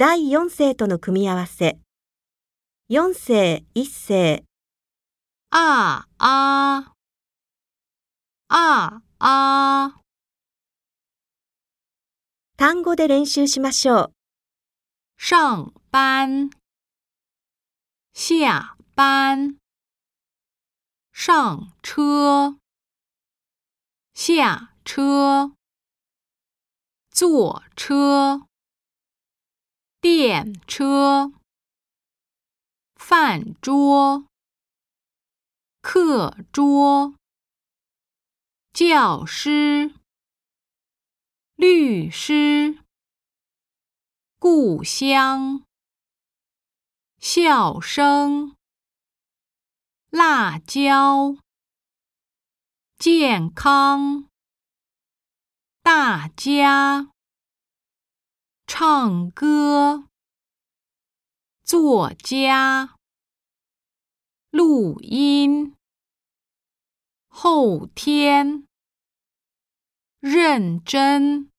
[0.00, 1.76] 第四世との組み合わせ。
[2.88, 4.44] 四世、一世。
[5.50, 6.92] あー、あー。
[8.48, 10.00] あー、あー。
[12.56, 14.12] 単語で練習しましょう。
[15.18, 16.50] 上班、
[18.14, 19.56] 下班、
[21.10, 22.54] 上车、
[24.14, 25.50] 下车、
[27.10, 28.44] 坐车。
[30.00, 31.32] 电车、
[32.94, 34.24] 饭桌、
[35.82, 37.14] 课桌、
[38.72, 39.90] 教师、
[41.56, 42.78] 律师、
[44.38, 45.64] 故乡、
[47.18, 48.54] 笑声、
[50.10, 51.36] 辣椒、
[52.96, 54.28] 健康、
[55.82, 57.10] 大家。
[58.80, 60.04] 唱歌，
[61.64, 62.94] 作家，
[64.52, 65.74] 录音，
[67.28, 68.68] 后天，
[70.20, 71.50] 认真。